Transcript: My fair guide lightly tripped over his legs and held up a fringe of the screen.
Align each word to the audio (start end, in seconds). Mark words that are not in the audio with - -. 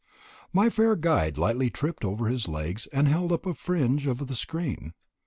My 0.51 0.71
fair 0.71 0.95
guide 0.95 1.37
lightly 1.37 1.69
tripped 1.69 2.03
over 2.03 2.25
his 2.27 2.47
legs 2.47 2.87
and 2.91 3.07
held 3.07 3.31
up 3.31 3.45
a 3.45 3.53
fringe 3.53 4.07
of 4.07 4.25
the 4.25 4.33
screen. 4.33 4.95